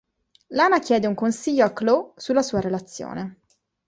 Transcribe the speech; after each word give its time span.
Lana 0.47 0.79
chiede 0.79 1.05
un 1.07 1.13
consiglio 1.13 1.63
a 1.63 1.73
Chloe 1.73 2.13
sulla 2.15 2.41
sua 2.41 2.59
relazione. 2.59 3.41